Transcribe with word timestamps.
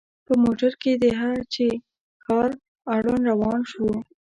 په 0.25 0.33
موټر 0.43 0.71
کې 0.81 0.91
د 1.03 1.05
هه 1.19 1.31
چه 1.53 1.67
ښار 2.23 2.49
اړوند 2.95 3.23
روان 3.31 3.59
شوو. 3.71 3.93